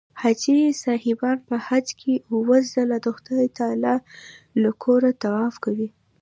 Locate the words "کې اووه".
1.99-2.57